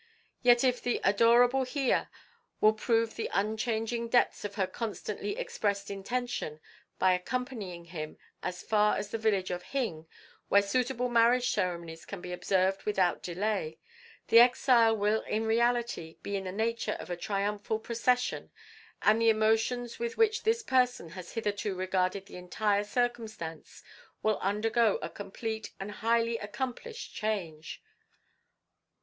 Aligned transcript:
Yet 0.41 0.63
if 0.63 0.81
the 0.81 0.99
adorable 1.03 1.61
Hiya 1.63 2.09
will 2.59 2.73
prove 2.73 3.13
the 3.15 3.29
unchanging 3.33 4.07
depths 4.07 4.43
of 4.43 4.55
her 4.55 4.65
constantly 4.65 5.37
expressed 5.37 5.91
intention 5.91 6.59
by 6.97 7.13
accompanying 7.13 7.85
him 7.85 8.17
as 8.41 8.63
far 8.63 8.95
as 8.97 9.09
the 9.11 9.19
village 9.19 9.51
of 9.51 9.61
Hing 9.61 10.07
where 10.49 10.63
suitable 10.63 11.07
marriage 11.07 11.51
ceremonies 11.51 12.03
can 12.05 12.19
be 12.19 12.33
observed 12.33 12.81
without 12.83 13.21
delay, 13.21 13.77
the 14.29 14.39
exile 14.39 14.97
will 14.97 15.21
in 15.25 15.45
reality 15.45 16.17
be 16.23 16.35
in 16.35 16.45
the 16.45 16.51
nature 16.51 16.93
of 16.99 17.11
a 17.11 17.15
triumphal 17.15 17.77
procession, 17.77 18.49
and 19.03 19.21
the 19.21 19.29
emotions 19.29 19.99
with 19.99 20.17
which 20.17 20.41
this 20.41 20.63
person 20.63 21.09
has 21.09 21.33
hitherto 21.33 21.75
regarded 21.75 22.25
the 22.25 22.37
entire 22.37 22.83
circumstance 22.83 23.83
will 24.23 24.39
undergo 24.39 24.97
a 25.03 25.09
complete 25.11 25.73
and 25.79 25.91
highly 25.91 26.39
accomplished 26.39 27.13
change." 27.13 27.83